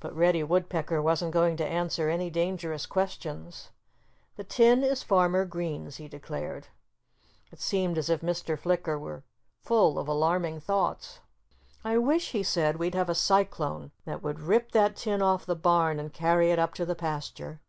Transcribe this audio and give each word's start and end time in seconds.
But 0.00 0.12
Reddy 0.12 0.42
Woodpecker 0.42 1.00
wasn't 1.00 1.30
going 1.30 1.56
to 1.58 1.64
answer 1.64 2.10
any 2.10 2.30
dangerous 2.30 2.84
questions. 2.84 3.70
"The 4.34 4.42
tin 4.42 4.82
is 4.82 5.04
Farmer 5.04 5.44
Green's," 5.44 5.98
he 5.98 6.08
declared. 6.08 6.66
It 7.52 7.60
seemed 7.60 7.96
as 7.96 8.10
if 8.10 8.22
Mr. 8.22 8.58
Flicker 8.58 8.98
were 8.98 9.22
full 9.62 10.00
of 10.00 10.08
alarming 10.08 10.58
thoughts. 10.58 11.20
"I 11.84 11.96
wish," 11.96 12.32
he 12.32 12.42
said, 12.42 12.78
"we'd 12.78 12.96
have 12.96 13.08
a 13.08 13.14
cyclone 13.14 13.92
that 14.04 14.20
would 14.20 14.40
rip 14.40 14.72
that 14.72 14.96
tin 14.96 15.22
off 15.22 15.46
the 15.46 15.54
barn 15.54 16.00
and 16.00 16.12
carry 16.12 16.50
it 16.50 16.58
up 16.58 16.74
to 16.74 16.84
the 16.84 16.96
pasture." 16.96 17.60